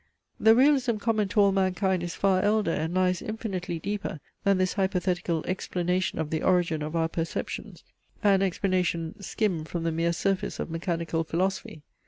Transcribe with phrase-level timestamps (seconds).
[0.39, 4.73] The realism common to all mankind is far elder and lies infinitely deeper than this
[4.73, 7.83] hypothetical explanation of the origin of our perceptions,
[8.23, 11.83] an explanation skimmed from the mere surface of mechanical philosophy.